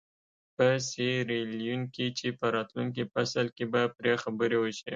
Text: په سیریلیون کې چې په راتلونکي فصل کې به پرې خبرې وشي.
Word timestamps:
په 0.55 0.65
سیریلیون 0.89 1.81
کې 1.95 2.05
چې 2.17 2.27
په 2.39 2.45
راتلونکي 2.55 3.03
فصل 3.13 3.45
کې 3.55 3.65
به 3.71 3.81
پرې 3.97 4.13
خبرې 4.23 4.57
وشي. 4.59 4.89